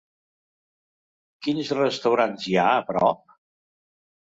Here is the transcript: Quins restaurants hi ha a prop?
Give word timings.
Quins 1.49 1.69
restaurants 1.79 2.49
hi 2.55 2.59
ha 2.65 2.67
a 2.73 2.83
prop? 2.91 3.39